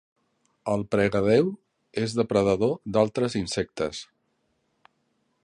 [0.75, 1.51] El pregadéu
[2.05, 4.03] és depredador d'altres insectes.